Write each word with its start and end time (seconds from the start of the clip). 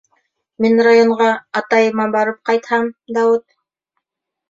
Мин 0.65 0.81
районға... 0.87 1.27
атайыма 1.63 2.09
барып 2.19 2.43
ҡайтһам, 2.51 2.91
Дауыт... 3.19 3.51